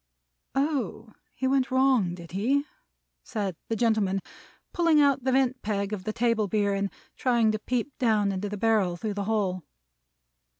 [0.55, 1.13] "Oh!
[1.35, 2.65] he went wrong, did he?"
[3.21, 4.19] said the gentleman,
[4.73, 8.49] pulling out the vent peg of the table beer, and trying to peep down into
[8.49, 9.61] the barrel through the hole.